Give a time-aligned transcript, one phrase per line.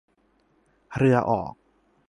[0.97, 1.53] เรือออก